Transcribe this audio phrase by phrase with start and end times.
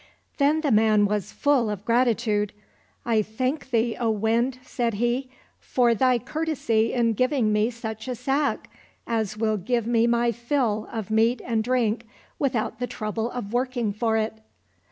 [0.37, 2.53] Then the man was full of gratitude."
[3.05, 5.29] I thank thee, Wind!" said he,"
[5.75, 8.67] for thy courtesy in giving me such a sack
[9.05, 12.07] as will give me my fill of meat and drink
[12.39, 14.33] without the trouble of working for it."